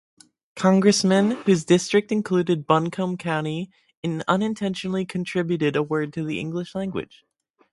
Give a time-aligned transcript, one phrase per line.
[0.55, 3.69] Congressman, whose district included Buncombe County,
[4.27, 7.23] unintentionally contributed a word to the English language.